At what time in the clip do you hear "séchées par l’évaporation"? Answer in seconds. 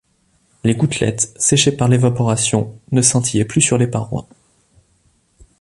1.39-2.75